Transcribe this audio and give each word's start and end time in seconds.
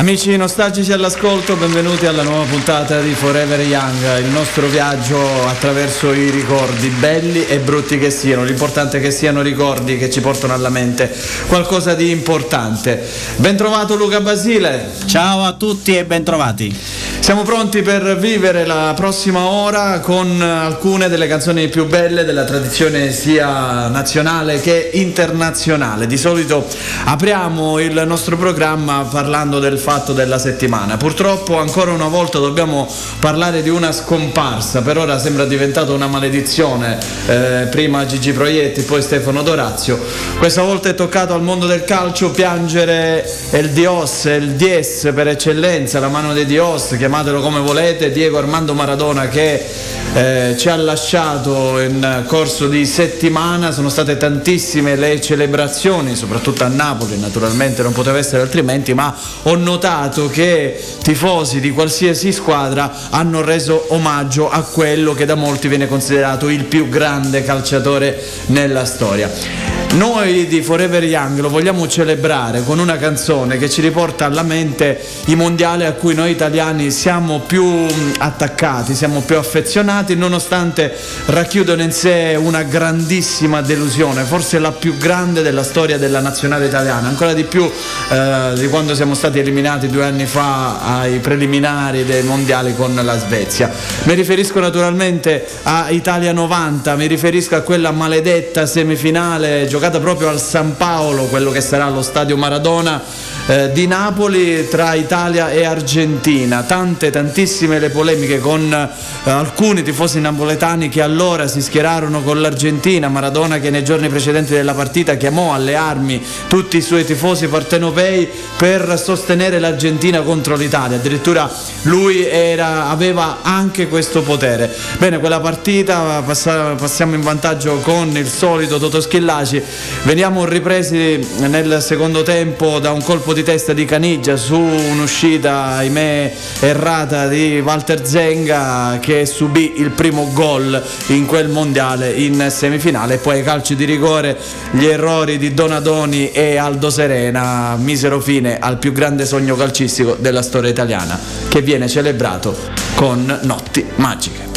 Amici 0.00 0.34
nostalgici 0.34 0.92
all'ascolto, 0.92 1.56
benvenuti 1.56 2.06
alla 2.06 2.22
nuova 2.22 2.44
puntata 2.44 3.02
di 3.02 3.12
Forever 3.12 3.60
Young, 3.60 4.20
il 4.20 4.30
nostro 4.30 4.66
viaggio 4.66 5.46
attraverso 5.46 6.14
i 6.14 6.30
ricordi, 6.30 6.88
belli 6.88 7.44
e 7.46 7.58
brutti 7.58 7.98
che 7.98 8.08
siano. 8.08 8.42
L'importante 8.42 8.96
è 8.96 9.00
che 9.02 9.10
siano 9.10 9.42
ricordi 9.42 9.98
che 9.98 10.08
ci 10.08 10.22
portano 10.22 10.54
alla 10.54 10.70
mente 10.70 11.14
qualcosa 11.48 11.92
di 11.92 12.10
importante. 12.10 13.06
Bentrovato 13.36 13.94
Luca 13.94 14.22
Basile. 14.22 14.88
Ciao 15.04 15.42
a 15.42 15.52
tutti 15.52 15.94
e 15.94 16.06
bentrovati. 16.06 16.74
Siamo 17.20 17.42
pronti 17.42 17.82
per 17.82 18.18
vivere 18.18 18.66
la 18.66 18.92
prossima 18.96 19.46
ora 19.46 20.00
con 20.00 20.40
alcune 20.40 21.08
delle 21.08 21.28
canzoni 21.28 21.68
più 21.68 21.86
belle 21.86 22.24
della 22.24 22.42
tradizione 22.44 23.12
sia 23.12 23.86
nazionale 23.86 24.58
che 24.60 24.90
internazionale. 24.94 26.08
Di 26.08 26.16
solito 26.16 26.66
apriamo 27.04 27.78
il 27.78 28.02
nostro 28.04 28.36
programma 28.36 29.06
parlando 29.08 29.60
del 29.60 29.78
fatto 29.78 30.12
della 30.12 30.38
settimana. 30.38 30.96
Purtroppo 30.96 31.58
ancora 31.58 31.92
una 31.92 32.08
volta 32.08 32.38
dobbiamo 32.38 32.92
parlare 33.20 33.62
di 33.62 33.68
una 33.68 33.92
scomparsa, 33.92 34.82
per 34.82 34.98
ora 34.98 35.18
sembra 35.18 35.44
diventata 35.44 35.92
una 35.92 36.08
maledizione, 36.08 36.98
eh, 37.26 37.68
prima 37.70 38.06
Gigi 38.06 38.32
Proietti, 38.32 38.82
poi 38.82 39.02
Stefano 39.02 39.42
Dorazio. 39.42 40.00
Questa 40.38 40.62
volta 40.62 40.88
è 40.88 40.94
toccato 40.94 41.34
al 41.34 41.42
mondo 41.42 41.66
del 41.66 41.84
calcio 41.84 42.30
piangere 42.30 43.24
il 43.52 43.70
Dios, 43.70 44.24
il 44.24 44.52
Dies 44.52 45.12
per 45.14 45.28
eccellenza, 45.28 46.00
la 46.00 46.08
mano 46.08 46.32
di 46.32 46.46
Dios, 46.46 46.96
chiamatelo 47.10 47.40
come 47.40 47.58
volete, 47.58 48.12
Diego 48.12 48.38
Armando 48.38 48.72
Maradona 48.72 49.26
che 49.26 49.66
eh, 50.12 50.54
ci 50.56 50.68
ha 50.68 50.76
lasciato 50.76 51.80
in 51.80 52.22
corso 52.28 52.68
di 52.68 52.86
settimana, 52.86 53.72
sono 53.72 53.88
state 53.88 54.16
tantissime 54.16 54.94
le 54.94 55.20
celebrazioni, 55.20 56.14
soprattutto 56.14 56.62
a 56.62 56.68
Napoli, 56.68 57.18
naturalmente 57.18 57.82
non 57.82 57.92
poteva 57.92 58.16
essere 58.16 58.42
altrimenti, 58.42 58.94
ma 58.94 59.12
ho 59.42 59.56
notato 59.56 60.28
che 60.28 60.80
tifosi 61.02 61.58
di 61.58 61.72
qualsiasi 61.72 62.30
squadra 62.30 62.92
hanno 63.10 63.40
reso 63.40 63.86
omaggio 63.88 64.48
a 64.48 64.60
quello 64.62 65.12
che 65.12 65.24
da 65.24 65.34
molti 65.34 65.66
viene 65.66 65.88
considerato 65.88 66.48
il 66.48 66.62
più 66.62 66.88
grande 66.88 67.42
calciatore 67.42 68.22
nella 68.46 68.84
storia. 68.84 69.69
Noi 69.92 70.46
di 70.46 70.62
Forever 70.62 71.02
Young 71.02 71.40
lo 71.40 71.48
vogliamo 71.48 71.88
celebrare 71.88 72.62
con 72.62 72.78
una 72.78 72.96
canzone 72.96 73.58
che 73.58 73.68
ci 73.68 73.80
riporta 73.80 74.24
alla 74.24 74.44
mente 74.44 75.00
i 75.26 75.34
mondiali 75.34 75.84
a 75.84 75.94
cui 75.94 76.14
noi 76.14 76.30
italiani 76.30 76.92
siamo 76.92 77.40
più 77.40 77.64
mh, 77.64 78.14
attaccati, 78.18 78.94
siamo 78.94 79.20
più 79.22 79.36
affezionati, 79.36 80.14
nonostante 80.14 80.96
racchiudono 81.26 81.82
in 81.82 81.90
sé 81.90 82.38
una 82.40 82.62
grandissima 82.62 83.62
delusione, 83.62 84.22
forse 84.22 84.60
la 84.60 84.70
più 84.70 84.96
grande 84.96 85.42
della 85.42 85.64
storia 85.64 85.98
della 85.98 86.20
nazionale 86.20 86.66
italiana, 86.66 87.08
ancora 87.08 87.32
di 87.32 87.42
più 87.42 87.64
eh, 87.64 88.52
di 88.54 88.68
quando 88.68 88.94
siamo 88.94 89.14
stati 89.14 89.40
eliminati 89.40 89.88
due 89.88 90.04
anni 90.04 90.24
fa 90.24 90.98
ai 91.00 91.18
preliminari 91.18 92.04
dei 92.04 92.22
mondiali 92.22 92.76
con 92.76 92.94
la 92.94 93.18
Svezia. 93.18 93.68
Mi 94.04 94.14
riferisco 94.14 94.60
naturalmente 94.60 95.44
a 95.64 95.90
Italia 95.90 96.32
90, 96.32 96.94
mi 96.94 97.08
riferisco 97.08 97.56
a 97.56 97.62
quella 97.62 97.90
maledetta 97.90 98.66
semifinale 98.66 99.66
giocata 99.66 99.78
proprio 99.98 100.28
al 100.28 100.40
San 100.40 100.76
Paolo, 100.76 101.24
quello 101.24 101.50
che 101.50 101.62
sarà 101.62 101.88
lo 101.88 102.02
stadio 102.02 102.36
Maradona 102.36 103.00
eh, 103.46 103.72
di 103.72 103.86
Napoli 103.86 104.68
tra 104.68 104.94
Italia 104.94 105.50
e 105.50 105.64
Argentina. 105.64 106.62
Tante, 106.62 107.10
tantissime 107.10 107.78
le 107.78 107.90
polemiche 107.90 108.38
con 108.38 108.72
eh, 108.72 109.30
alcuni 109.30 109.82
tifosi 109.82 110.20
napoletani 110.20 110.88
che 110.88 111.02
allora 111.02 111.48
si 111.48 111.60
schierarono 111.60 112.22
con 112.22 112.40
l'Argentina. 112.40 113.08
Maradona 113.08 113.58
che 113.58 113.70
nei 113.70 113.84
giorni 113.84 114.08
precedenti 114.08 114.52
della 114.52 114.74
partita 114.74 115.16
chiamò 115.16 115.54
alle 115.54 115.74
armi 115.74 116.22
tutti 116.48 116.76
i 116.76 116.82
suoi 116.82 117.04
tifosi 117.04 117.48
partenopei 117.48 118.28
per 118.56 118.98
sostenere 119.02 119.58
l'Argentina 119.58 120.20
contro 120.20 120.56
l'Italia. 120.56 120.96
Addirittura 120.96 121.50
lui 121.82 122.26
era, 122.26 122.88
aveva 122.88 123.38
anche 123.42 123.88
questo 123.88 124.22
potere. 124.22 124.72
Bene, 124.98 125.18
quella 125.18 125.40
partita 125.40 126.22
passa- 126.24 126.74
passiamo 126.74 127.14
in 127.14 127.22
vantaggio 127.22 127.78
con 127.78 128.16
il 128.16 128.28
solito 128.28 128.78
Toto 128.78 129.00
Schillaci. 129.00 129.62
Veniamo 130.02 130.44
ripresi 130.44 131.18
nel 131.38 131.82
secondo 131.82 132.22
tempo 132.22 132.78
da 132.78 132.92
un 132.92 133.02
colpo 133.02 133.29
di 133.32 133.42
testa 133.42 133.72
di 133.72 133.84
Caniggia 133.84 134.36
su 134.36 134.58
un'uscita, 134.58 135.64
ahimè, 135.76 136.32
errata 136.60 137.28
di 137.28 137.60
Walter 137.60 138.06
Zenga 138.06 138.98
che 139.00 139.26
subì 139.26 139.80
il 139.80 139.90
primo 139.90 140.30
gol 140.32 140.82
in 141.08 141.26
quel 141.26 141.48
mondiale 141.48 142.10
in 142.12 142.46
semifinale. 142.50 143.18
Poi 143.18 143.38
ai 143.38 143.42
calci 143.42 143.76
di 143.76 143.84
rigore 143.84 144.38
gli 144.72 144.86
errori 144.86 145.38
di 145.38 145.54
Donadoni 145.54 146.30
e 146.30 146.56
Aldo 146.56 146.90
Serena 146.90 147.76
misero 147.76 148.20
fine 148.20 148.58
al 148.58 148.78
più 148.78 148.92
grande 148.92 149.26
sogno 149.26 149.54
calcistico 149.54 150.16
della 150.18 150.42
storia 150.42 150.70
italiana 150.70 151.18
che 151.48 151.62
viene 151.62 151.88
celebrato 151.88 152.56
con 152.94 153.38
notti 153.42 153.84
magiche. 153.96 154.49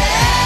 Yeah. 0.00 0.39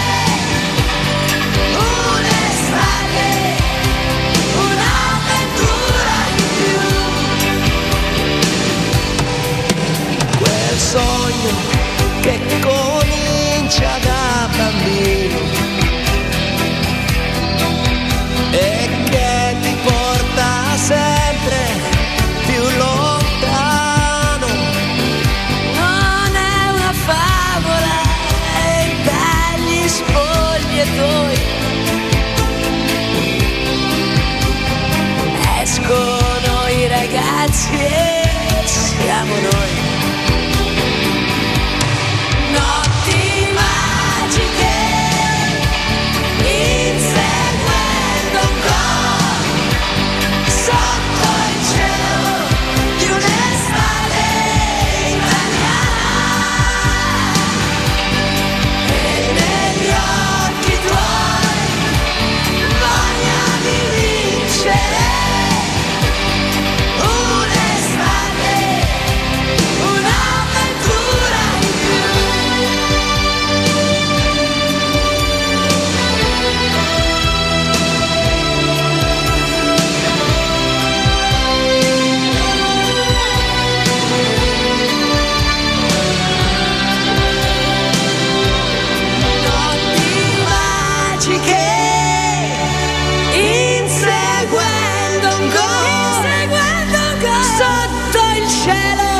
Cielo 98.65 99.14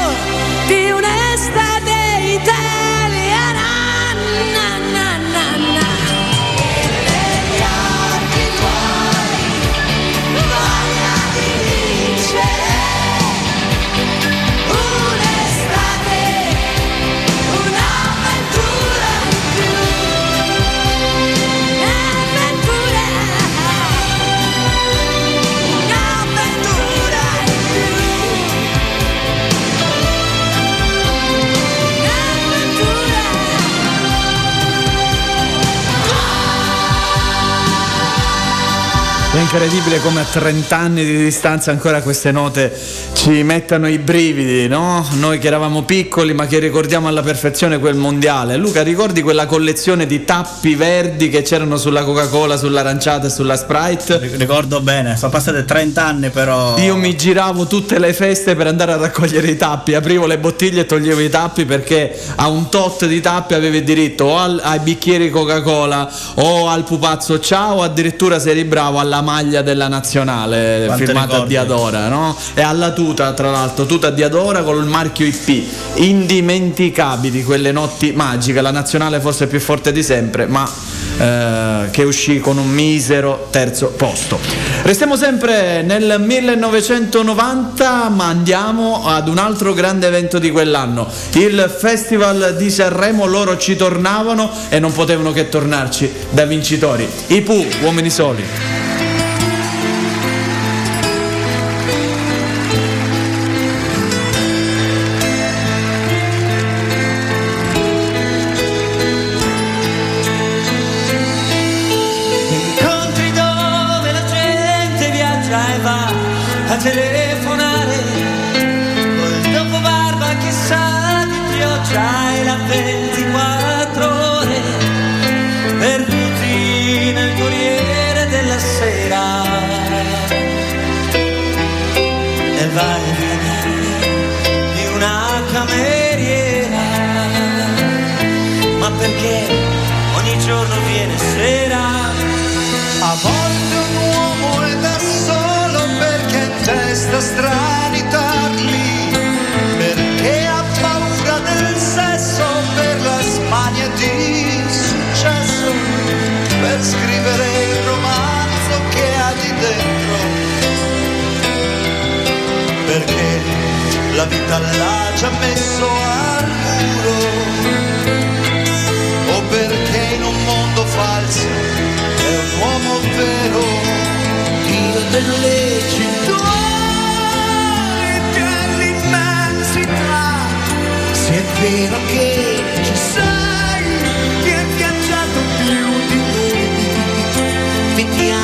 incredibile 39.56 40.02
come 40.02 40.19
a 40.19 40.25
30 40.25 40.75
anni 40.78 41.06
di 41.06 41.16
distanza 41.16 41.72
ancora 41.72 42.02
queste 42.02 42.30
note 42.34 42.78
ci 43.13 43.42
mettano 43.44 43.88
i 43.88 44.00
brividi, 44.00 44.68
no? 44.68 45.07
Noi 45.13 45.40
che 45.40 45.48
eravamo 45.48 45.84
piccoli 45.84 46.34
ma 46.34 46.46
che 46.46 46.60
ricordiamo 46.60 47.07
alla 47.07 47.22
perfezione 47.22 47.80
quel 47.80 47.96
mondiale. 47.96 48.57
Luca, 48.57 48.84
ricordi 48.84 49.22
quella 49.22 49.46
collezione 49.46 50.06
di 50.06 50.25
tappi 50.25 50.75
verdi 50.75 51.30
che 51.30 51.42
c'erano 51.42 51.78
sulla 51.78 52.04
Coca-Cola, 52.04 52.57
sull'aranciata 52.57 53.28
e 53.28 53.30
sulla 53.30 53.56
Sprite? 53.56 54.18
Ric- 54.18 54.36
Ricordo 54.36 54.81
bene, 54.81 55.16
sono 55.16 55.31
passate 55.31 55.63
30 55.63 56.06
anni 56.06 56.30
però. 56.31 56.78
Io 56.80 56.98
mi 56.98 57.16
giravo 57.16 57.66
tutte 57.66 57.98
le 57.98 58.12
feste 58.12 58.56
per 58.56 58.68
andare 58.68 58.92
a 58.92 58.98
raccogliere 58.98 59.48
i 59.48 59.56
tappi, 59.56 59.94
aprivo 59.94 60.25
le 60.25 60.38
bottiglie 60.38 60.81
e 60.81 60.86
toglievo 60.86 61.22
i 61.22 61.30
tappi 61.30 61.63
perché 61.63 62.13
a 62.36 62.50
un 62.50 62.68
tot 62.68 63.06
di 63.06 63.22
tappi 63.22 63.54
avevi 63.54 63.84
diritto 63.86 64.25
o 64.25 64.38
al- 64.38 64.60
ai 64.62 64.80
bicchieri 64.80 65.30
Coca-Cola 65.30 66.12
o 66.36 66.68
al 66.68 66.84
pupazzo 66.84 67.40
ciao 67.40 67.75
o 67.78 67.84
addirittura 67.84 68.38
se 68.38 68.50
eri 68.50 68.66
bravo 68.66 69.00
alla 69.00 69.22
maglia 69.22 69.44
della 69.45 69.88
nazionale 69.88 70.83
Quante 70.86 71.06
firmata 71.06 71.27
ricordi. 71.33 71.50
Diadora, 71.50 72.07
no? 72.07 72.38
E 72.53 72.62
alla 72.62 72.92
tuta, 72.92 73.33
tra 73.33 73.51
l'altro, 73.51 73.86
tuta 73.86 74.09
Diadora 74.09 74.63
con 74.63 74.77
il 74.77 74.86
marchio 74.86 75.25
IP. 75.25 75.63
Indimenticabili 75.95 77.44
quelle 77.44 77.71
notti 77.71 78.12
magiche, 78.12 78.62
la 78.62 78.71
nazionale 78.71 79.19
forse 79.19 79.47
più 79.47 79.59
forte 79.59 79.92
di 79.92 80.03
sempre, 80.03 80.45
ma 80.47 80.69
eh, 81.18 81.88
che 81.92 82.03
uscì 82.03 82.39
con 82.39 82.57
un 82.57 82.69
misero 82.69 83.47
terzo 83.50 83.88
posto. 83.95 84.38
Restiamo 84.81 85.15
sempre 85.15 85.81
nel 85.81 86.18
1990, 86.19 88.09
ma 88.09 88.25
andiamo 88.25 89.06
ad 89.06 89.30
un 89.30 89.38
altro 89.38 89.74
grande 89.74 90.07
evento 90.07 90.39
di 90.39 90.51
quell'anno, 90.51 91.07
il 91.33 91.74
Festival 91.80 92.56
di 92.57 92.69
Sanremo. 92.69 93.25
Loro 93.25 93.57
ci 93.57 93.75
tornavano 93.75 94.51
e 94.69 94.80
non 94.80 94.91
potevano 94.91 95.31
che 95.31 95.48
tornarci 95.50 96.12
da 96.31 96.45
vincitori. 96.45 97.07
I 97.27 97.41
Pooh, 97.41 97.65
uomini 97.81 98.09
soli. 98.09 98.94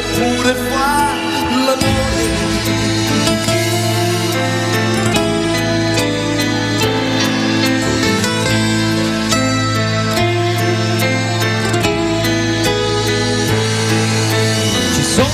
oppure 0.00 0.54
fa 0.54 1.14
l'amore 1.66 2.28
Ci 14.94 15.02
sono 15.02 15.28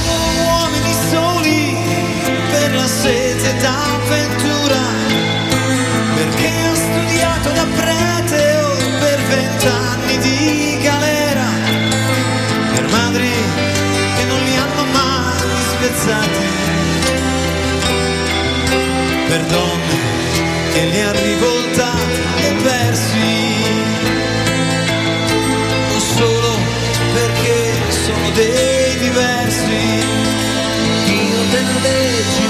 uomini 0.46 0.94
soli 1.10 1.76
per 2.50 2.74
la 2.74 2.86
sete 2.86 3.56
d'avventura, 3.60 4.82
perché 6.14 6.50
ho 6.70 6.74
studiato 6.74 7.50
da 7.50 7.66
prete 7.76 8.44
per 9.00 9.20
vent'anni 9.28 10.18
di 10.18 10.78
galera, 10.82 11.48
per 12.74 12.88
madri 12.90 13.45
mai 15.86 15.94
svezzati, 15.94 16.44
per 19.28 19.42
donne 19.44 19.94
che 20.72 20.84
li 20.86 21.00
hanno 21.00 21.20
rivoltati 21.20 22.20
e 22.40 22.54
persi 22.62 23.54
non 25.88 26.00
solo 26.00 26.58
perché 27.12 27.72
sono 27.88 28.30
dei 28.30 28.98
diversi. 28.98 30.04
Dio 31.04 31.42
delle 31.50 31.80
leggi 31.82 32.45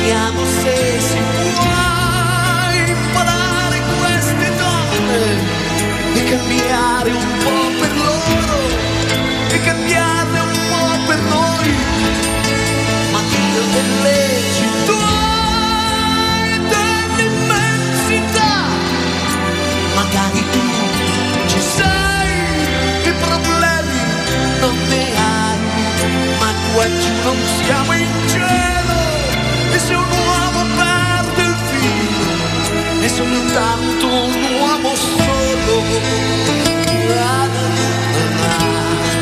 vediamo 0.00 0.44
se 0.46 1.00
si 1.00 1.29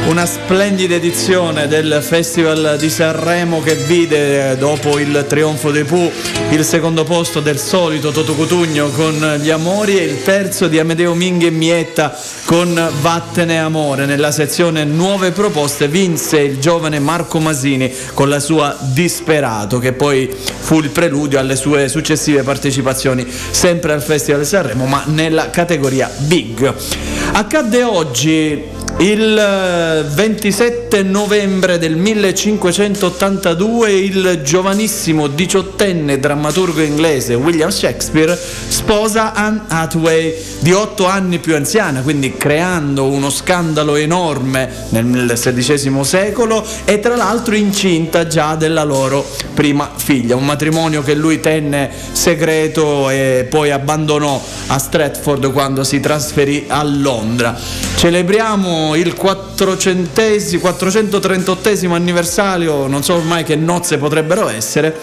Una 0.09 0.25
splendida 0.25 0.95
edizione 0.95 1.69
del 1.69 1.99
Festival 2.01 2.77
di 2.79 2.89
Sanremo 2.89 3.61
che 3.61 3.75
vide 3.75 4.53
eh, 4.53 4.57
dopo 4.57 4.99
il 4.99 5.27
trionfo 5.29 5.71
dei 5.71 5.85
Pooh 5.85 6.11
il 6.49 6.65
secondo 6.65 7.05
posto 7.05 7.41
del 7.41 7.59
solito 7.59 8.11
Toto 8.11 8.33
Cutugno 8.33 8.89
con 8.89 9.37
Gli 9.39 9.51
Amori 9.51 9.99
e 9.99 10.05
il 10.05 10.23
terzo 10.23 10.67
di 10.67 10.79
Amedeo 10.79 11.13
Minghi 11.13 11.49
e 11.49 11.51
Mietta 11.51 12.19
con 12.47 12.91
Vattene 13.03 13.61
Amore. 13.61 14.07
Nella 14.07 14.31
sezione 14.31 14.85
Nuove 14.85 15.31
Proposte 15.31 15.89
vinse 15.89 16.41
il 16.41 16.59
giovane 16.59 16.99
Marco 16.99 17.39
Masini 17.39 17.93
con 18.15 18.31
la 18.31 18.41
sua 18.41 18.75
Disperato 18.81 19.79
che 19.79 19.93
poi 19.93 20.35
fu 20.59 20.79
il 20.79 20.89
preludio 20.89 21.39
alle 21.39 21.55
sue 21.55 21.87
successive 21.89 22.43
partecipazioni 22.43 23.27
sempre 23.51 23.93
al 23.93 24.03
Festival 24.03 24.41
di 24.41 24.47
Sanremo 24.47 24.87
ma 24.87 25.03
nella 25.05 25.51
categoria 25.51 26.11
Big. 26.17 26.75
Accadde 27.33 27.83
oggi 27.83 28.77
il 29.01 29.39
eh, 29.39 29.98
27 30.05 31.03
novembre 31.03 31.79
del 31.79 31.97
1582 31.97 33.93
il 33.93 34.41
giovanissimo 34.43 35.27
diciottenne 35.27 36.19
drammaturgo 36.19 36.83
inglese 36.83 37.35
William 37.35 37.71
Shakespeare 37.71 38.39
sposa 38.69 39.33
Anne 39.33 39.63
Hathaway 39.69 40.35
di 40.61 40.73
otto 40.73 41.07
anni 41.07 41.39
più 41.39 41.55
anziana, 41.55 42.03
quindi 42.03 42.37
creando 42.37 43.07
uno 43.07 43.31
scandalo 43.31 43.97
enorme 43.97 44.87
nel 44.91 45.33
XVI 45.35 46.05
secolo 46.05 46.65
e 46.85 47.01
tra 47.01 47.17
l'altro 47.17 47.55
incinta 47.55 48.27
già 48.27 48.55
della 48.55 48.85
loro 48.85 49.27
prima 49.55 49.91
figlia, 49.95 50.37
un 50.37 50.45
matrimonio 50.45 51.03
che 51.03 51.15
lui 51.15 51.41
tenne 51.41 51.91
segreto 52.13 53.11
e 53.11 53.47
poi 53.49 53.71
abbandonò 53.71 54.43
a 54.69 54.79
Stratford 54.79 55.53
quando 55.53 55.83
si 55.85 56.01
trasferì 56.01 56.67
a 56.69 56.83
Londra. 56.83 57.57
Celebriamo 57.97 58.95
il 58.95 59.15
400 59.15 59.88
438 60.59 61.95
anniversario, 61.95 62.87
non 62.87 63.03
so 63.03 63.15
ormai 63.15 63.45
che 63.45 63.57
nozze 63.57 63.99
potrebbero 63.99 64.49
essere, 64.49 64.97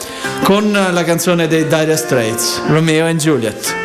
con 0.44 0.72
la 0.72 1.04
canzone 1.04 1.48
dei 1.48 1.68
Dire 1.68 1.96
Straits, 1.96 2.62
Romeo 2.68 3.06
and 3.06 3.20
Juliet. 3.20 3.85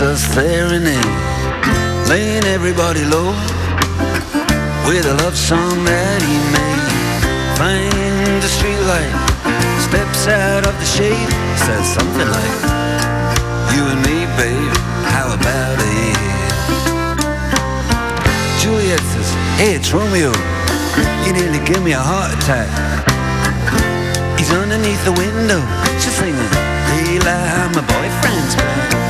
Streets 0.00 0.22
a 0.22 0.32
serenade, 0.32 2.08
laying 2.08 2.44
everybody 2.44 3.04
low 3.04 3.32
with 4.88 5.04
a 5.04 5.14
love 5.22 5.36
song 5.36 5.84
that 5.84 6.22
he 6.22 6.36
made. 6.56 7.22
Find 7.60 8.40
the 8.40 8.48
streetlight, 8.48 9.12
steps 9.88 10.26
out 10.28 10.66
of 10.66 10.74
the 10.80 10.86
shade, 10.86 11.30
says 11.56 11.84
something 11.92 12.28
like, 12.28 12.56
"You 13.74 13.82
and 13.92 14.00
me, 14.06 14.26
babe, 14.36 14.76
how 15.12 15.32
about 15.34 15.78
it?" 15.78 16.18
Juliet 18.60 19.00
says, 19.12 19.30
"Hey, 19.58 19.74
it's 19.74 19.92
Romeo. 19.92 20.32
You 21.24 21.32
nearly 21.32 21.60
give 21.60 21.82
me 21.82 21.92
a 21.92 22.02
heart 22.10 22.32
attack." 22.38 22.70
He's 24.38 24.50
underneath 24.52 25.04
the 25.04 25.12
window. 25.12 25.60
She's 26.00 26.14
singing, 26.14 26.50
Leila, 26.88 27.68
my 27.74 27.82
boyfriend's 27.82 28.54
back. 28.54 29.09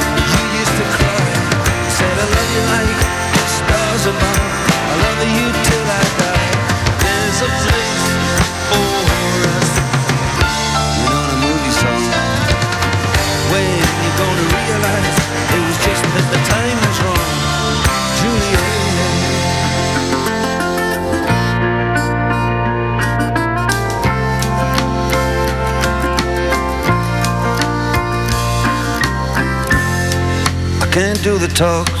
I 4.03 4.07
love 4.09 5.21
you 5.37 5.47
till 5.67 5.85
I 5.85 6.03
die. 6.17 6.49
There's 7.03 7.39
a 7.45 7.49
place 7.61 8.05
for 8.69 8.89
us. 9.53 9.69
You 10.97 11.05
know 11.11 11.23
the 11.29 11.37
movie. 11.45 11.69
When 13.51 13.69
you 14.03 14.11
gonna 14.17 14.47
realize 14.57 15.17
it 15.53 15.61
was 15.67 15.77
just 15.85 16.03
that 16.15 16.27
the 16.33 16.41
time 16.49 16.77
was 16.87 16.97
wrong. 17.05 17.29
I 30.81 30.87
can't 30.91 31.21
do 31.23 31.37
the 31.37 31.47
talks 31.47 32.00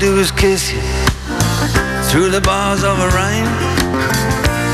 Do 0.00 0.16
is 0.16 0.30
kiss 0.30 0.72
you 0.72 0.80
through 2.08 2.30
the 2.30 2.40
bars 2.40 2.82
of 2.84 2.98
a 2.98 3.08
rhyme. 3.08 3.44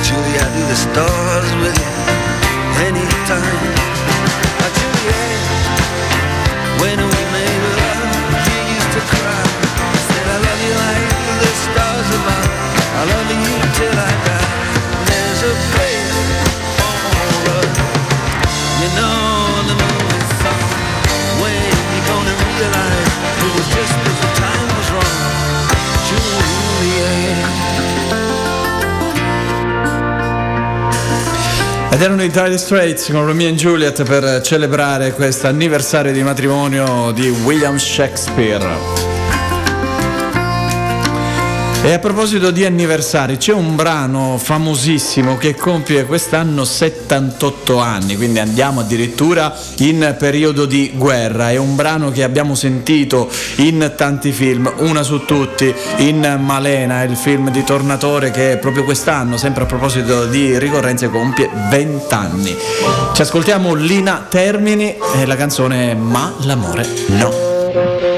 Julie, 0.04 0.38
I 0.38 0.46
do 0.54 0.62
the 0.68 0.76
stars 0.76 1.50
with 1.62 1.76
you 1.76 2.86
anytime. 2.86 3.95
Ed 31.96 32.02
erano 32.02 32.22
i 32.22 32.28
Dire 32.28 32.58
Straits 32.58 33.10
con 33.10 33.24
Romeo 33.24 33.48
e 33.48 33.54
Juliet 33.54 34.02
per 34.02 34.42
celebrare 34.42 35.14
questo 35.14 35.46
anniversario 35.46 36.12
di 36.12 36.22
matrimonio 36.22 37.10
di 37.10 37.30
William 37.30 37.78
Shakespeare. 37.78 39.15
E 41.86 41.92
a 41.92 42.00
proposito 42.00 42.50
di 42.50 42.64
anniversari, 42.64 43.36
c'è 43.36 43.52
un 43.52 43.76
brano 43.76 44.38
famosissimo 44.38 45.36
che 45.36 45.54
compie 45.54 46.04
quest'anno 46.04 46.64
78 46.64 47.78
anni, 47.78 48.16
quindi 48.16 48.40
andiamo 48.40 48.80
addirittura 48.80 49.54
in 49.78 50.16
periodo 50.18 50.66
di 50.66 50.90
guerra. 50.96 51.52
È 51.52 51.56
un 51.56 51.76
brano 51.76 52.10
che 52.10 52.24
abbiamo 52.24 52.56
sentito 52.56 53.30
in 53.58 53.92
tanti 53.96 54.32
film, 54.32 54.68
una 54.78 55.04
su 55.04 55.24
tutti, 55.26 55.72
in 55.98 56.38
Malena, 56.40 57.04
il 57.04 57.14
film 57.14 57.52
di 57.52 57.62
Tornatore 57.62 58.32
che 58.32 58.58
proprio 58.60 58.82
quest'anno, 58.82 59.36
sempre 59.36 59.62
a 59.62 59.66
proposito 59.66 60.26
di 60.26 60.58
ricorrenze, 60.58 61.08
compie 61.08 61.48
20 61.70 62.14
anni. 62.14 62.56
Ci 63.14 63.22
ascoltiamo 63.22 63.74
Lina 63.74 64.26
Termini 64.28 64.96
e 65.14 65.24
la 65.24 65.36
canzone 65.36 65.94
Ma 65.94 66.34
l'amore 66.40 66.84
no. 67.10 68.15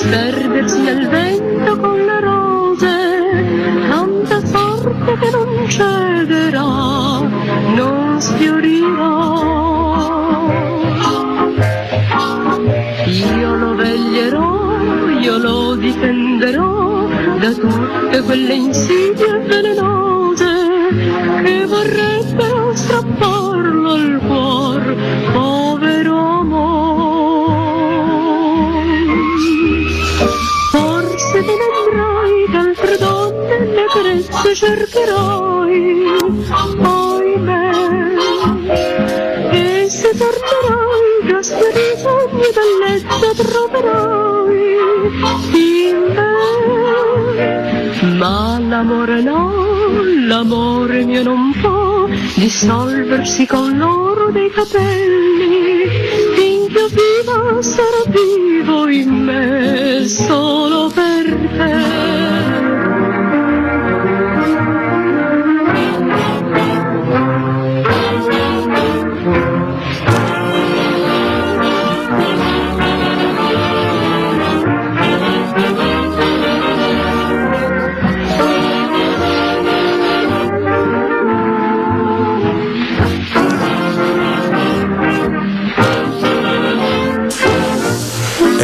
Disperdersi 0.00 0.80
nel 0.80 1.08
vento 1.08 1.76
con 1.78 1.98
le 1.98 2.20
rose, 2.20 2.86
tanto 3.90 4.34
è 4.34 4.40
forte 4.40 5.18
che 5.18 5.30
non 5.30 5.68
cederà, 5.68 7.20
non 7.74 8.16
sfiorirà. 8.18 9.28
Io 13.04 13.54
lo 13.56 13.74
veglierò, 13.74 15.08
io 15.20 15.36
lo 15.36 15.74
difenderò 15.74 17.06
da 17.38 17.50
tutte 17.50 18.22
quelle 18.22 18.54
insidie 18.54 19.38
velenose 19.40 20.09
cercherai, 34.54 36.04
ahimè. 36.80 37.70
E 39.52 39.86
se 39.88 40.10
tornerai, 40.16 41.28
giusto 41.28 41.66
risogni 41.78 42.48
dal 42.56 42.72
letto 42.84 43.28
troverai 43.42 44.62
in 45.54 45.98
me. 46.14 46.34
Ma 48.18 48.58
l'amore 48.58 49.20
no, 49.22 49.52
l'amore 50.26 51.04
mio 51.04 51.22
non 51.22 51.52
può 51.60 52.08
dissolversi 52.34 53.46
con 53.46 53.76
l'oro 53.76 54.30
dei 54.30 54.50
capelli. 54.50 55.88
Finché 56.34 56.78
io 56.78 56.88
viva 56.88 57.62
sarà 57.62 58.04
vivo 58.06 58.88
in 58.88 59.10
me 59.10 60.06
solo 60.06 60.90
per 60.94 61.24
te. 61.56 62.29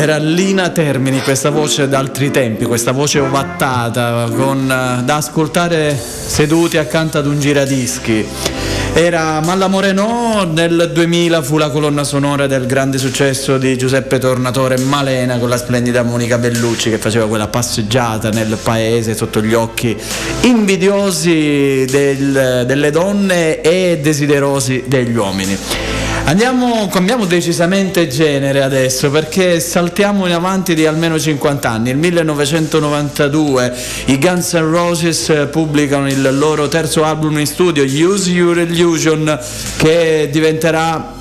Era 0.07 0.19
Lina 0.19 0.69
Termini, 0.69 1.21
questa 1.21 1.51
voce 1.51 1.89
d'altri 1.89 2.31
tempi, 2.31 2.65
questa 2.65 2.93
voce 2.93 3.19
ovattata, 3.19 4.29
con, 4.33 4.61
eh, 4.71 5.03
da 5.03 5.17
ascoltare 5.17 5.99
seduti 5.99 6.77
accanto 6.77 7.19
ad 7.19 7.27
un 7.27 7.41
giradischi. 7.41 8.25
Era 8.93 9.41
Malla 9.41 9.67
Moreno, 9.67 10.49
nel 10.49 10.93
2000 10.95 11.43
fu 11.43 11.59
la 11.59 11.71
colonna 11.71 12.05
sonora 12.05 12.47
del 12.47 12.67
grande 12.67 12.99
successo 12.99 13.59
di 13.59 13.77
Giuseppe 13.77 14.21
Tornatore 14.21 14.79
Malena 14.79 15.39
con 15.39 15.49
la 15.49 15.57
splendida 15.57 16.05
Monica 16.05 16.39
Bellucci 16.39 16.89
che 16.89 16.99
faceva 16.99 17.27
quella 17.27 17.49
passeggiata 17.49 18.31
nel 18.31 18.57
paese 18.63 19.13
sotto 19.17 19.43
gli 19.43 19.55
occhi 19.55 19.97
invidiosi 20.43 21.85
del- 21.91 22.63
delle 22.65 22.91
donne 22.93 23.61
e 23.61 23.99
desiderosi 24.01 24.85
degli 24.87 25.17
uomini. 25.17 25.59
Andiamo, 26.27 26.89
cambiamo 26.89 27.25
decisamente 27.25 28.09
genere 28.09 28.61
adesso 28.61 29.11
perché 29.11 29.61
saltiamo 29.61 30.27
in 30.27 30.33
avanti 30.33 30.75
di 30.75 30.85
almeno 30.85 31.21
50 31.21 31.71
anni. 31.71 31.91
Nel 31.91 31.99
1992 31.99 33.73
i 34.07 34.19
Guns 34.19 34.53
N' 34.55 34.69
Roses 34.69 35.47
pubblicano 35.53 36.09
il 36.09 36.37
loro 36.37 36.67
terzo 36.67 37.05
album 37.05 37.39
in 37.39 37.47
studio, 37.47 37.85
Use 37.85 38.29
Your 38.29 38.59
Illusion, 38.59 39.39
che 39.77 40.29
diventerà 40.33 41.15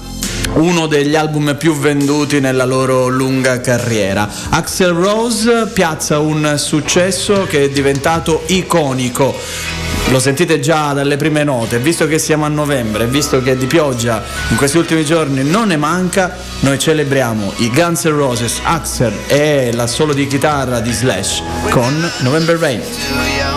uno 0.54 0.88
degli 0.88 1.16
album 1.16 1.56
più 1.56 1.78
venduti 1.78 2.40
nella 2.40 2.66
loro 2.66 3.08
lunga 3.08 3.62
carriera. 3.62 4.28
Axel 4.50 4.90
Rose 4.90 5.68
piazza 5.72 6.18
un 6.18 6.56
successo 6.58 7.46
che 7.48 7.66
è 7.66 7.70
diventato 7.70 8.42
iconico. 8.48 9.85
Lo 10.10 10.20
sentite 10.20 10.60
già 10.60 10.94
dalle 10.94 11.18
prime 11.18 11.44
note, 11.44 11.80
visto 11.80 12.08
che 12.08 12.20
siamo 12.20 12.46
a 12.46 12.48
novembre, 12.48 13.08
visto 13.08 13.42
che 13.42 13.58
di 13.58 13.66
pioggia 13.66 14.24
in 14.50 14.56
questi 14.56 14.78
ultimi 14.78 15.04
giorni 15.04 15.44
non 15.44 15.68
ne 15.68 15.78
manca, 15.78 16.36
noi 16.60 16.78
celebriamo 16.78 17.54
i 17.58 17.70
Guns 17.70 18.06
N' 18.06 18.16
Roses, 18.16 18.60
Axel 18.64 19.14
e 19.28 19.72
la 19.74 19.88
solo 19.88 20.14
di 20.14 20.28
chitarra 20.28 20.80
di 20.80 20.92
Slash 20.92 21.42
con 21.70 22.12
November 22.20 22.58
Rain. 22.58 23.55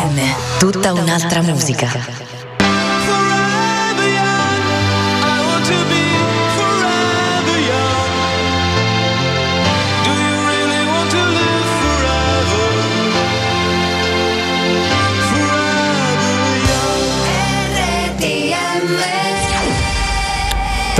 RTM, 0.00 0.58
tutta 0.58 0.92
un'altra 0.94 1.42
musica. 1.42 2.39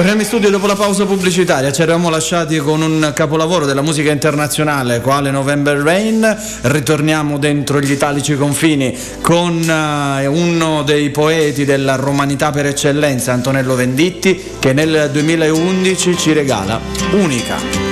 Torniamo 0.00 0.22
in 0.22 0.28
studio 0.28 0.48
dopo 0.48 0.66
la 0.66 0.76
pausa 0.76 1.04
pubblicitaria, 1.04 1.70
ci 1.72 1.82
eravamo 1.82 2.08
lasciati 2.08 2.56
con 2.56 2.80
un 2.80 3.12
capolavoro 3.14 3.66
della 3.66 3.82
musica 3.82 4.10
internazionale 4.10 5.02
quale 5.02 5.30
November 5.30 5.76
Rain, 5.76 6.38
ritorniamo 6.62 7.36
dentro 7.36 7.80
gli 7.80 7.90
italici 7.90 8.34
confini 8.34 8.96
con 9.20 9.60
eh, 9.60 10.24
uno 10.24 10.84
dei 10.84 11.10
poeti 11.10 11.66
della 11.66 11.96
romanità 11.96 12.50
per 12.50 12.64
eccellenza, 12.64 13.34
Antonello 13.34 13.74
Venditti, 13.74 14.42
che 14.58 14.72
nel 14.72 15.10
2011 15.12 16.16
ci 16.16 16.32
regala 16.32 16.80
Unica. 17.10 17.89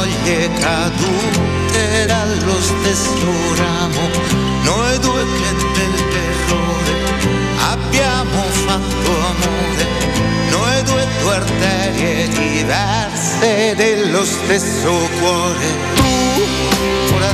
Foglie 0.00 0.48
cadute 0.58 2.06
dallo 2.06 2.58
stesso 2.60 3.32
ramo, 3.56 4.08
noi 4.62 4.98
due 5.00 5.24
che 5.24 5.54
dell'errore 5.74 6.92
abbiamo 7.70 8.42
fatto 8.64 9.10
amore, 9.10 9.86
noi 10.50 10.82
due 10.84 11.06
due 11.22 11.34
arterie 11.34 12.28
diverse 12.28 13.74
dello 13.76 14.24
stesso 14.24 14.90
cuore. 15.18 15.66
Tu 15.96 17.14
ora 17.14 17.32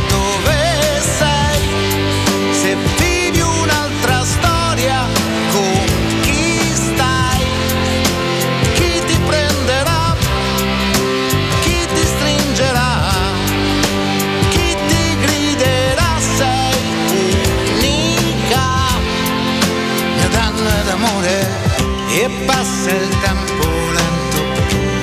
passa 22.47 22.91
il 22.91 23.09
tempo 23.21 23.67
lento, 23.93 24.39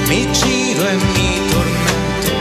mi 0.07 0.31
giro 0.31 0.85
e 0.87 0.95
mi 0.95 1.41
tormento. 1.49 2.31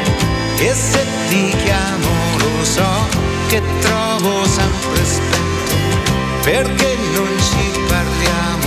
E 0.59 0.75
se 0.75 1.07
ti 1.29 1.55
chiamo 1.65 2.09
lo 2.39 2.65
so 2.65 3.09
che 3.49 3.63
trovo 3.81 4.45
sempre 4.47 5.05
spento 5.05 5.75
perché 6.43 6.97
non 7.15 7.29
ci 7.39 7.79
parliamo, 7.89 8.67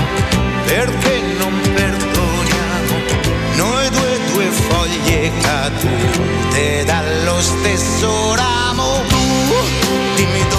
perché 0.66 1.22
non 1.38 1.60
perdoniamo, 1.74 2.94
noi 3.56 3.90
due 3.90 4.20
due 4.32 4.46
foglie 4.46 5.32
cadute 5.42 6.84
dallo 6.86 7.42
stesso 7.42 8.36
ramo. 8.36 9.02
Tu 9.48 9.56
dimmi 10.16 10.48
dove 10.50 10.55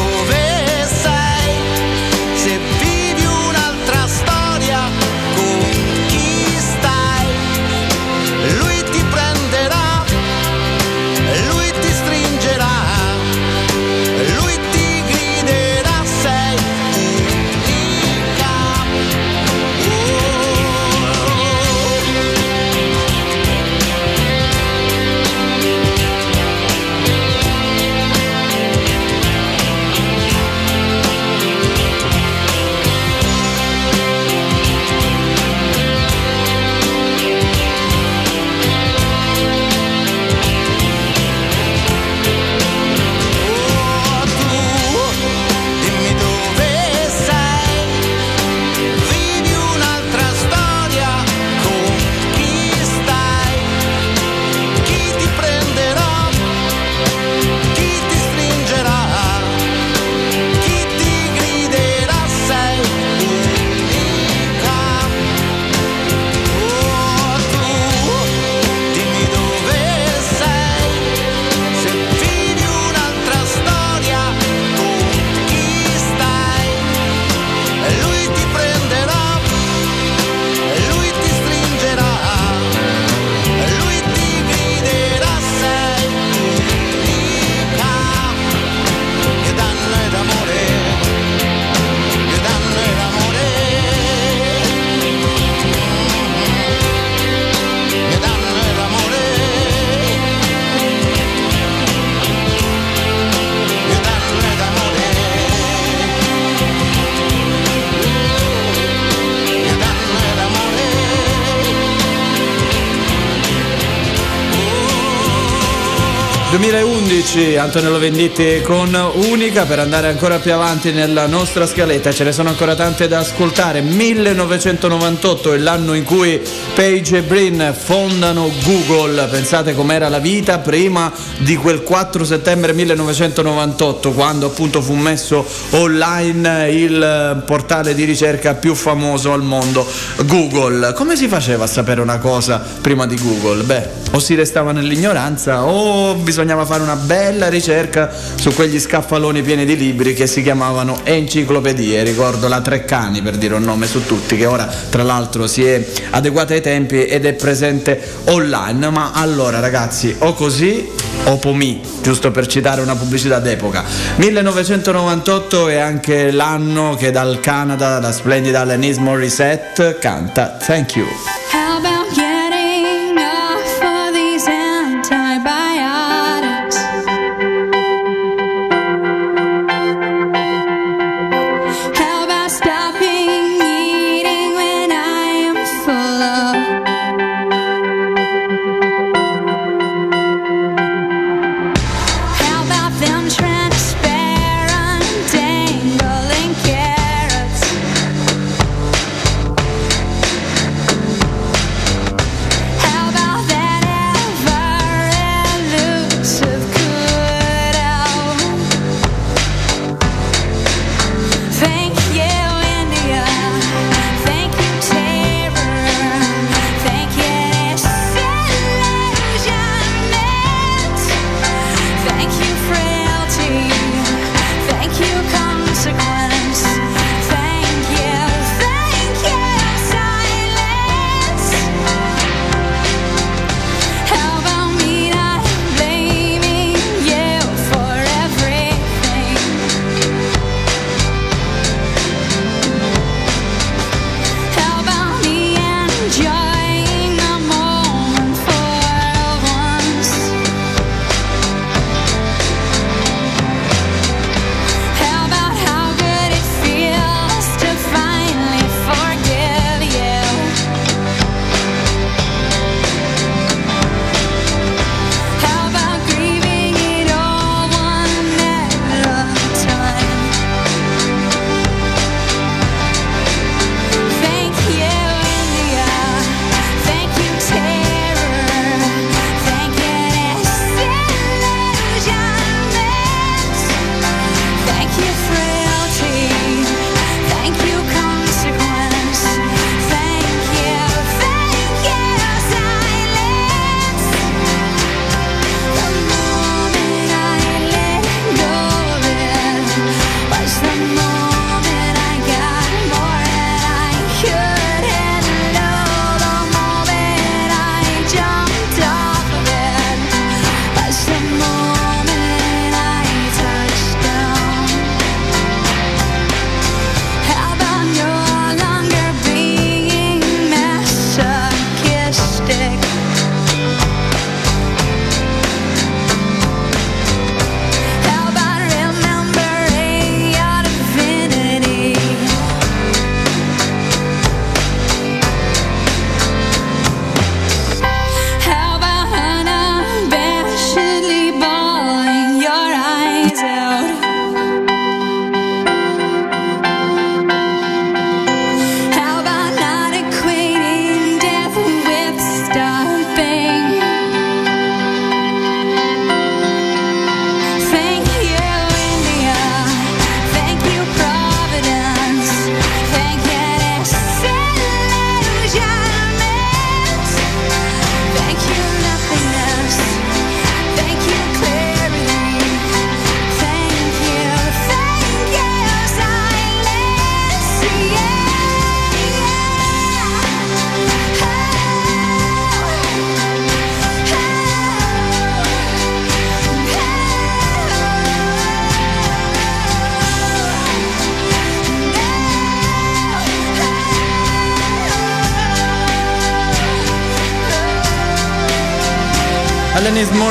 2011 117.36 117.56
Antonello 117.58 117.98
Venditti 117.98 118.62
con 118.62 118.94
Unica 119.28 119.66
per 119.66 119.78
andare 119.78 120.08
ancora 120.08 120.38
più 120.38 120.54
avanti 120.54 120.90
nella 120.90 121.26
nostra 121.26 121.66
scaletta. 121.66 122.10
Ce 122.10 122.24
ne 122.24 122.32
sono 122.32 122.48
ancora 122.48 122.74
tante 122.74 123.08
da 123.08 123.18
ascoltare. 123.18 123.82
1998 123.82 125.52
è 125.52 125.58
l'anno 125.58 125.92
in 125.92 126.04
cui 126.04 126.40
Page 126.74 127.18
e 127.18 127.22
Brin 127.22 127.74
fondano 127.76 128.50
Google. 128.64 129.26
Pensate 129.26 129.74
com'era 129.74 130.08
la 130.08 130.18
vita 130.18 130.60
prima 130.60 131.12
di 131.38 131.56
quel 131.56 131.82
4 131.82 132.24
settembre 132.24 132.72
1998 132.72 134.12
quando 134.12 134.46
appunto 134.46 134.80
fu 134.80 134.94
messo 134.94 135.46
online 135.70 136.70
il 136.70 137.42
portale 137.44 137.94
di 137.94 138.04
ricerca 138.04 138.54
più 138.54 138.74
famoso 138.74 139.32
al 139.34 139.42
mondo 139.42 139.86
Google. 140.24 140.94
Come 140.94 141.16
si 141.16 141.28
faceva 141.28 141.64
a 141.64 141.68
sapere 141.68 142.00
una 142.00 142.18
cosa 142.18 142.64
prima 142.80 143.06
di 143.06 143.16
Google? 143.16 143.62
beh 143.62 144.04
o 144.12 144.18
si 144.18 144.34
restava 144.34 144.72
nell'ignoranza 144.72 145.64
o 145.64 146.14
bisognava 146.14 146.64
fare 146.64 146.82
una 146.82 146.96
bella 146.96 147.24
ricerca 147.48 148.10
su 148.34 148.52
quegli 148.54 148.78
scaffaloni 148.78 149.42
pieni 149.42 149.64
di 149.64 149.76
libri 149.76 150.14
che 150.14 150.26
si 150.26 150.42
chiamavano 150.42 151.00
enciclopedie, 151.02 152.02
ricordo 152.02 152.48
la 152.48 152.60
Treccani 152.60 153.22
per 153.22 153.36
dire 153.36 153.54
un 153.54 153.62
nome 153.62 153.86
su 153.86 154.04
tutti, 154.04 154.36
che 154.36 154.46
ora 154.46 154.72
tra 154.90 155.02
l'altro 155.02 155.46
si 155.46 155.64
è 155.64 155.84
adeguata 156.10 156.54
ai 156.54 156.60
tempi 156.60 157.04
ed 157.04 157.24
è 157.26 157.32
presente 157.32 158.00
online, 158.26 158.90
ma 158.90 159.12
allora 159.12 159.60
ragazzi 159.60 160.14
o 160.18 160.34
così 160.34 160.88
o 161.24 161.36
pomì, 161.38 161.80
giusto 162.02 162.30
per 162.30 162.46
citare 162.46 162.80
una 162.80 162.94
pubblicità 162.94 163.38
d'epoca. 163.38 163.84
1998 164.16 165.68
è 165.68 165.76
anche 165.76 166.30
l'anno 166.30 166.94
che 166.94 167.10
dal 167.10 167.40
Canada 167.40 167.98
la 168.00 168.12
splendida 168.12 168.60
Alanis 168.60 168.98
Morissette 168.98 169.98
canta 169.98 170.56
Thank 170.64 170.96
You. 170.96 171.06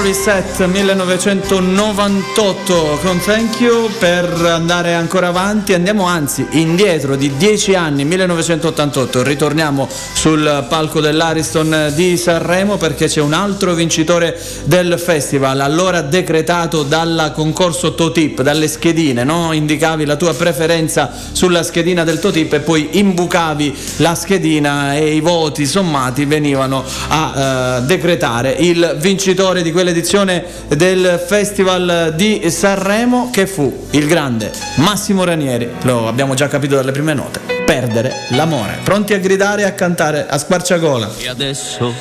Alanis 0.05 0.27
Morissette 0.57 0.67
1998 0.67 2.99
con 3.01 3.19
Thank 3.19 3.59
You 3.59 3.89
per 3.99 4.31
andare 4.45 4.93
ancora 4.93 5.27
avanti 5.27 5.73
andiamo 5.73 6.05
anzi 6.05 6.47
indietro 6.51 7.17
di 7.17 7.35
10 7.35 7.75
anni 7.75 8.05
1988 8.05 9.23
ritorniamo 9.23 9.89
sul 10.13 10.65
palco 10.69 11.01
dell'Ariston 11.01 11.91
di 11.93 12.15
Sanremo 12.15 12.77
perché 12.77 13.07
c'è 13.07 13.19
un 13.19 13.33
altro 13.33 13.73
vincitore 13.73 14.39
del 14.63 14.97
festival 14.97 15.59
allora 15.59 15.99
decretato 16.01 16.83
dal 16.83 17.31
concorso 17.33 17.93
Totip 17.93 18.41
dalle 18.41 18.69
schedine 18.69 19.25
no? 19.25 19.51
indicavi 19.51 20.05
la 20.05 20.15
tua 20.15 20.33
preferenza 20.33 21.11
sulla 21.33 21.63
schedina 21.63 22.05
del 22.05 22.19
Totip 22.19 22.53
e 22.53 22.61
poi 22.61 22.87
imbucavi 22.91 23.75
la 23.97 24.15
schedina 24.15 24.95
e 24.95 25.15
i 25.15 25.19
voti 25.19 25.65
sommati 25.65 26.23
venivano 26.23 26.81
a 27.09 27.79
eh, 27.79 27.81
decretare. 27.81 28.51
Il 28.51 28.95
vincitore 28.99 29.61
di 29.61 29.71
quell'edizione 29.71 30.44
del 30.67 31.23
Festival 31.25 32.13
di 32.15 32.49
Sanremo 32.49 33.29
che 33.31 33.47
fu 33.47 33.87
il 33.91 34.07
grande 34.07 34.51
Massimo 34.75 35.23
Ranieri, 35.23 35.69
lo 35.83 36.07
abbiamo 36.07 36.33
già 36.33 36.47
capito 36.47 36.75
dalle 36.75 36.91
prime 36.91 37.13
note, 37.13 37.39
perdere 37.65 38.11
l'amore, 38.31 38.79
pronti 38.83 39.13
a 39.13 39.19
gridare 39.19 39.61
e 39.61 39.65
a 39.65 39.71
cantare 39.73 40.27
a 40.27 40.37
squarciagola. 40.37 41.09
E 41.17 41.27
adesso 41.27 41.93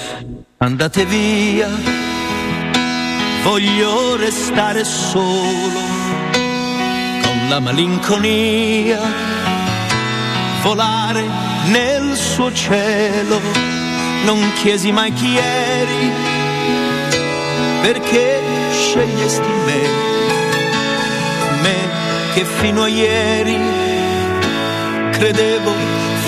andate 0.59 1.05
via, 1.05 1.69
voglio 3.43 4.17
restare 4.17 4.85
solo 4.85 5.81
con 7.23 7.49
la 7.49 7.61
malinconia, 7.61 9.01
volare 10.63 11.25
nel 11.67 12.17
suo 12.17 12.53
cielo, 12.53 13.41
non 14.25 14.53
chiesi 14.55 14.91
mai 14.93 15.13
chi 15.13 15.37
eri 15.37 16.34
perché 17.85 18.41
scegliesti 18.73 19.53
me, 19.67 19.83
me 21.61 21.77
che 22.33 22.47
fino 22.47 22.85
a 22.85 22.89
ieri 22.89 23.59
credevo 25.11 25.73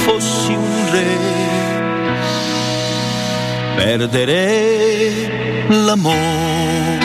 fossi 0.05 0.53
un 0.53 0.91
re. 0.91 1.17
Perdere 3.75 5.67
l'amore 5.69 6.99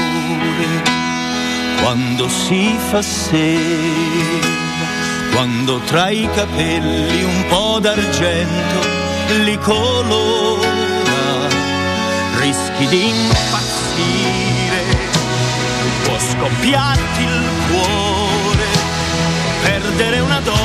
quando 1.81 2.27
si 2.27 2.75
fa 2.89 3.01
sera, 3.01 4.47
quando 5.33 5.79
tra 5.85 6.09
i 6.09 6.27
capelli 6.35 7.23
un 7.23 7.45
po' 7.47 7.79
d'argento 7.79 8.79
li 9.45 9.57
colora, 9.59 10.67
rischi 12.37 12.85
di 12.87 13.07
impazzire 13.07 13.70
scoppiarti 16.41 17.21
il 17.21 17.49
cuore, 17.69 18.65
perdere 19.61 20.19
una 20.21 20.39
donna 20.39 20.60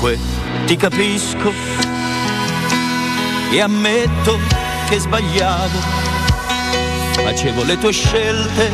Comunque 0.00 0.18
ti 0.64 0.76
capisco. 0.76 1.52
E 3.50 3.60
ammetto 3.60 4.38
che 4.88 4.98
sbagliavo, 4.98 5.78
facevo 7.22 7.64
le 7.64 7.78
tue 7.78 7.92
scelte, 7.92 8.70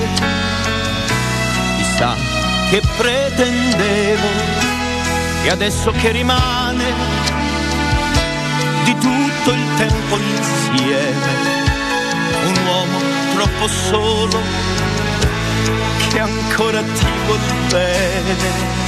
chissà 1.78 2.14
che 2.70 2.80
pretendevo. 2.96 4.28
E 5.42 5.50
adesso 5.50 5.90
che 5.92 6.10
rimane 6.10 6.84
di 8.84 8.92
tutto 8.98 9.50
il 9.50 9.66
tempo 9.78 10.18
insieme, 10.18 11.32
un 12.44 12.66
uomo 12.66 12.98
troppo 13.34 13.66
solo 13.66 14.40
che 16.08 16.20
ancora 16.20 16.82
ti 16.82 17.06
vuol 17.26 17.40
bene. 17.68 18.85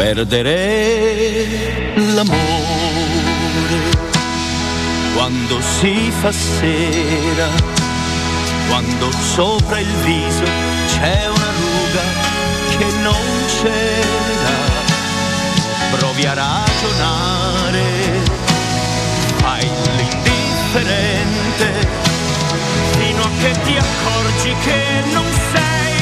Perdere 0.00 1.92
l'amore 1.94 2.40
quando 5.12 5.60
si 5.60 6.10
fa 6.10 6.32
sera, 6.32 7.48
quando 8.70 9.10
sopra 9.12 9.78
il 9.78 9.92
viso 10.02 10.44
c'è 10.86 11.28
una 11.28 11.50
ruga 11.52 12.02
che 12.78 12.86
non 13.02 13.44
c'era. 13.60 14.56
Provi 15.98 16.24
a 16.24 16.32
ragionare, 16.32 17.84
fai 19.36 19.68
l'indifferente, 19.96 21.88
fino 22.96 23.22
a 23.22 23.30
che 23.38 23.50
ti 23.64 23.76
accorgi 23.76 24.54
che 24.64 25.04
non 25.12 25.26
sei 25.52 25.99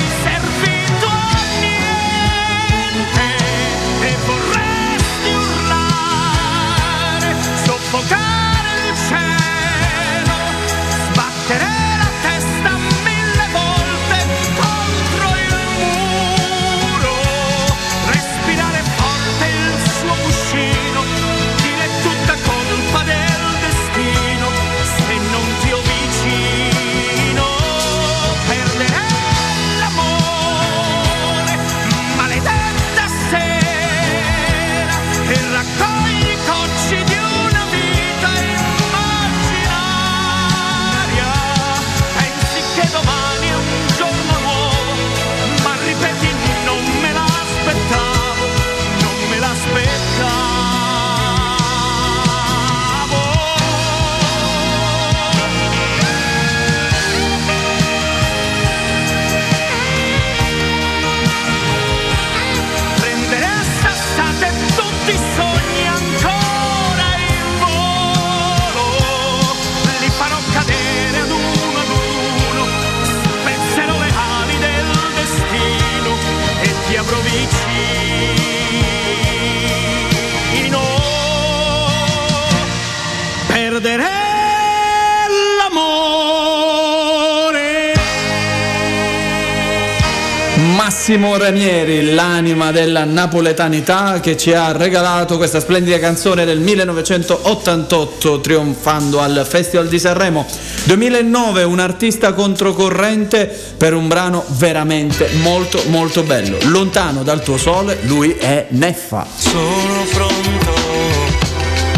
Massimo 91.18 91.36
Ranieri, 91.36 92.14
l'anima 92.14 92.70
della 92.70 93.02
napoletanità 93.02 94.20
che 94.20 94.36
ci 94.36 94.52
ha 94.52 94.70
regalato 94.70 95.36
questa 95.36 95.58
splendida 95.58 95.98
canzone 95.98 96.44
del 96.44 96.60
1988 96.60 98.40
trionfando 98.40 99.18
al 99.18 99.44
Festival 99.48 99.88
di 99.88 99.98
Sanremo. 99.98 100.46
2009 100.84 101.64
un 101.64 101.80
artista 101.80 102.32
controcorrente 102.34 103.46
per 103.76 103.94
un 103.94 104.06
brano 104.06 104.44
veramente 104.46 105.28
molto 105.42 105.82
molto 105.88 106.22
bello. 106.22 106.56
Lontano 106.66 107.24
dal 107.24 107.42
tuo 107.42 107.56
sole, 107.56 107.98
lui 108.02 108.36
è 108.38 108.66
Neffa. 108.68 109.26
Sono 109.36 110.04
pronto 110.12 110.72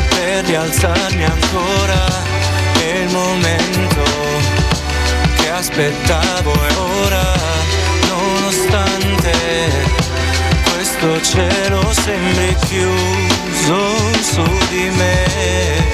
per 0.09 0.45
rialzarmi 0.47 1.25
ancora 1.25 2.07
è 2.73 2.99
il 3.05 3.11
momento 3.13 4.03
che 5.37 5.51
aspettavo 5.51 6.53
e 6.55 6.75
ora 7.05 7.33
nonostante 8.09 9.10
questo 10.73 11.21
cielo 11.23 11.93
sembri 11.93 12.57
chiuso 12.67 13.97
su 14.21 14.43
di 14.71 14.91
me. 14.97 15.89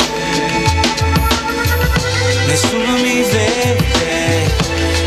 Nessuno 2.47 2.93
mi 2.99 3.22
vede 3.22 3.97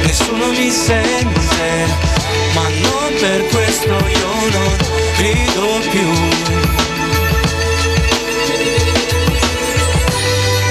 nessuno 0.09 0.47
mi 0.47 0.71
sente 0.71 1.85
ma 2.55 2.67
non 2.81 3.13
per 3.19 3.45
questo 3.47 3.89
io 3.89 4.49
non 4.51 4.77
grido 5.17 5.79
più. 5.91 6.09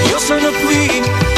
Io 0.09 0.19
sono 0.19 0.51
qui 0.51 1.28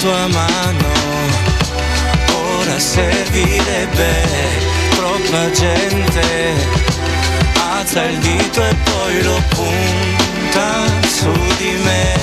tua 0.00 0.26
mano. 0.28 0.88
Ora 2.58 2.78
servirebbe 2.78 4.12
troppa 4.96 5.50
gente. 5.50 6.54
Alza 7.72 8.04
il 8.04 8.18
dito 8.18 8.64
e 8.64 8.74
poi 8.82 9.22
lo 9.22 9.42
punta 9.48 10.84
su 11.06 11.32
di 11.58 11.76
me. 11.84 12.18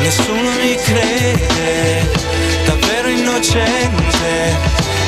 Nessuno 0.00 0.50
mi 0.62 0.74
crede 0.76 2.10
davvero 2.64 3.08
innocente 3.08 4.56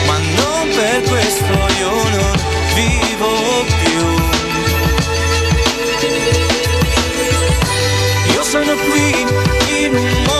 ma 0.07 0.19
non 0.37 0.69
per 0.69 1.01
questo 1.09 1.53
io 1.79 2.09
non 2.11 2.33
vivo 2.75 3.65
più 3.83 4.14
io 8.55 8.63
sono 8.63 8.77
qui 8.77 9.85
in 9.85 10.34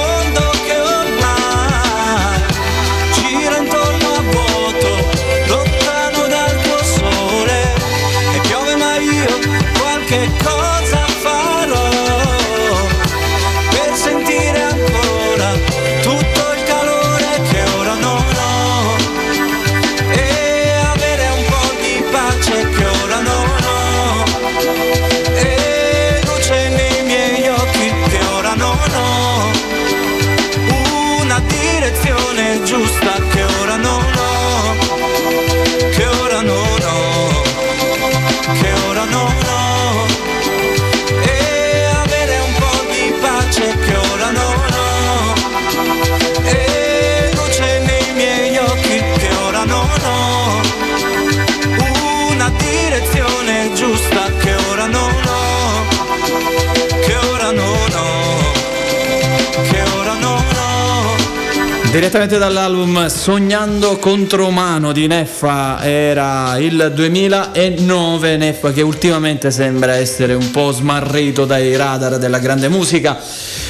Direttamente 61.95 62.39
dall'album 62.39 63.07
Sognando 63.07 63.99
contromano 63.99 64.91
di 64.91 65.07
Neffa 65.07 65.79
era 65.81 66.59
il 66.59 66.91
2009, 66.93 68.37
Neffa 68.37 68.73
che 68.73 68.83
ultimamente 68.83 69.53
sembra 69.53 69.95
essere 69.95 70.35
un 70.35 70.51
po' 70.51 70.73
smarrito 70.73 71.45
dai 71.45 71.77
radar 71.77 72.19
della 72.19 72.41
grande 72.41 72.69
musica. 72.69 73.17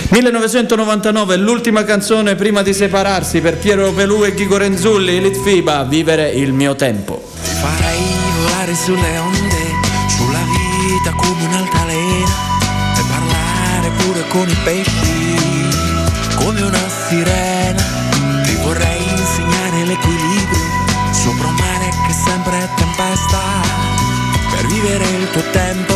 1999, 0.08 1.36
l'ultima 1.36 1.84
canzone 1.84 2.34
prima 2.34 2.62
di 2.62 2.72
separarsi 2.72 3.42
per 3.42 3.58
Piero 3.58 3.92
Pelù 3.92 4.24
e 4.24 4.32
Chico 4.32 4.56
Renzulli, 4.56 5.20
Litfiba, 5.20 5.84
Vivere 5.84 6.30
il 6.30 6.54
mio 6.54 6.74
tempo. 6.76 7.30
Ti 7.42 7.50
farei 7.50 8.00
volare 8.38 8.74
sulle 8.74 9.18
onde, 9.18 9.66
sulla 10.08 10.40
vita 10.48 11.14
come 11.14 11.44
un'altalena 11.44 12.34
e 12.96 13.02
parlare 13.06 13.90
pure 13.98 14.24
con 14.28 14.48
i 14.48 14.56
pesci 14.64 15.34
come 16.36 16.62
una 16.62 16.88
sirena. 16.88 18.03
Vorrei 18.64 19.02
insegnare 19.08 19.84
l'equilibrio 19.84 20.84
sopra 21.12 21.48
un 21.48 21.54
mare 21.54 21.88
che 22.06 22.12
sempre 22.12 22.58
è 22.58 22.68
tempesta. 22.76 23.40
Per 24.50 24.66
vivere 24.66 25.04
il 25.04 25.30
tuo 25.30 25.42
tempo 25.50 25.94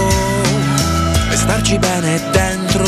e 1.31 1.37
starci 1.37 1.79
bene 1.79 2.23
dentro. 2.31 2.85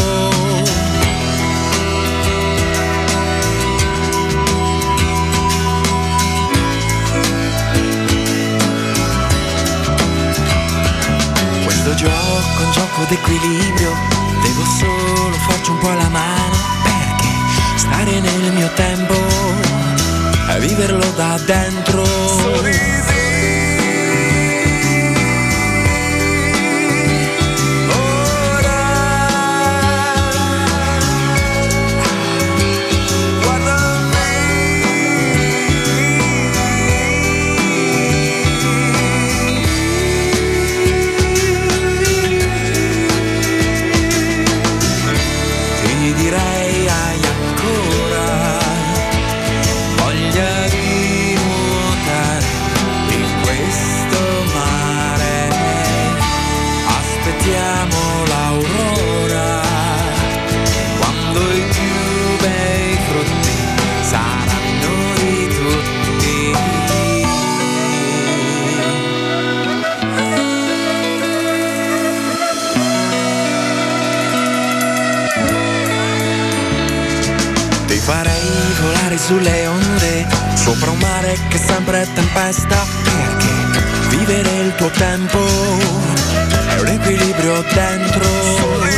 Questo 11.64 11.94
gioco 11.94 12.60
è 12.60 12.64
un 12.64 12.72
gioco 12.72 13.04
d'equilibrio, 13.08 13.92
devo 14.42 14.64
solo 14.78 15.36
farci 15.48 15.70
un 15.70 15.78
po' 15.78 15.92
la 15.92 16.08
mano 16.08 16.79
stare 17.90 18.20
nel 18.20 18.52
mio 18.52 18.70
tempo 18.74 19.14
e 20.54 20.60
viverlo 20.60 21.04
da 21.16 21.38
dentro. 21.44 22.02
Ti 22.04 23.09
volare 79.10 79.18
sulle 79.18 79.66
onde, 79.66 80.26
sopra 80.54 80.90
un 80.90 80.98
mare 80.98 81.36
che 81.48 81.58
sempre 81.58 82.02
è 82.02 82.12
tempesta, 82.12 82.76
perché 83.02 84.16
vivere 84.16 84.50
il 84.60 84.74
tuo 84.76 84.90
tempo 84.90 85.38
è 86.76 86.80
un 86.80 86.86
equilibrio 86.86 87.64
dentro. 87.72 88.89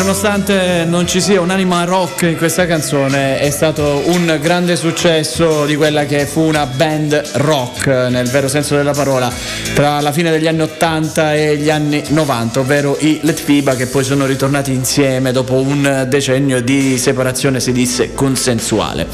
Nonostante 0.00 0.86
non 0.88 1.06
ci 1.06 1.20
sia 1.20 1.42
un'anima 1.42 1.84
rock 1.84 2.22
in 2.22 2.38
questa 2.38 2.64
canzone, 2.64 3.38
è 3.38 3.50
stato 3.50 4.02
un 4.06 4.38
grande 4.40 4.74
successo 4.74 5.66
di 5.66 5.76
quella 5.76 6.06
che 6.06 6.24
fu 6.24 6.40
una 6.40 6.64
band 6.64 7.22
rock 7.34 7.86
nel 7.86 8.26
vero 8.30 8.48
senso 8.48 8.76
della 8.76 8.92
parola 8.92 9.30
tra 9.74 10.00
la 10.00 10.10
fine 10.10 10.30
degli 10.30 10.46
anni 10.46 10.62
80 10.62 11.34
e 11.34 11.56
gli 11.58 11.68
anni 11.68 12.02
90, 12.08 12.60
ovvero 12.60 12.96
i 13.00 13.20
Let 13.22 13.40
Fiba 13.40 13.76
che 13.76 13.88
poi 13.88 14.02
sono 14.02 14.24
ritornati 14.24 14.72
insieme 14.72 15.32
dopo 15.32 15.54
un 15.56 16.06
decennio 16.08 16.62
di 16.62 16.96
separazione, 16.96 17.60
si 17.60 17.72
disse, 17.72 18.14
consensuale. 18.14 19.06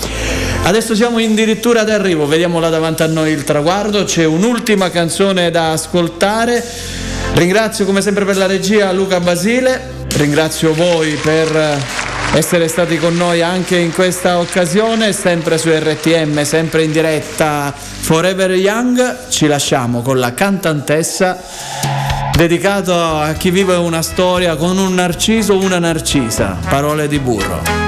Adesso 0.63 0.95
siamo 0.95 1.19
addirittura 1.19 1.83
d'arrivo, 1.83 2.27
vediamo 2.27 2.61
là 2.61 2.69
davanti 2.69 3.03
a 3.03 3.07
noi 3.07 3.33
il 3.33 3.43
traguardo, 3.43 4.05
c'è 4.05 4.25
un'ultima 4.25 4.91
canzone 4.91 5.51
da 5.51 5.73
ascoltare. 5.73 6.63
Ringrazio 7.35 7.85
come 7.85 8.01
sempre 8.01 8.25
per 8.25 8.37
la 8.37 8.47
regia 8.47 8.93
Luca 8.93 9.21
Basile, 9.21 9.96
ringrazio 10.17 10.73
voi 10.73 11.15
per 11.15 11.79
essere 12.35 12.69
stati 12.69 12.99
con 12.99 13.17
noi 13.17 13.43
anche 13.43 13.77
in 13.77 13.93
questa 13.93 14.39
occasione, 14.39 15.13
sempre 15.13 15.59
su 15.59 15.69
RTM, 15.69 16.43
sempre 16.43 16.85
in 16.85 16.93
diretta 16.93 17.73
Forever 17.77 18.53
Young. 18.53 19.29
Ci 19.29 19.47
lasciamo 19.47 20.03
con 20.03 20.19
la 20.19 20.33
cantantessa 20.35 21.39
dedicato 22.37 22.95
a 22.95 23.33
chi 23.35 23.51
vive 23.51 23.77
una 23.77 24.03
storia 24.03 24.57
con 24.57 24.79
un 24.79 24.95
narciso 24.95 25.55
o 25.55 25.63
una 25.63 25.79
narcisa, 25.79 26.57
parole 26.69 27.09
di 27.09 27.19
burro. 27.19 27.86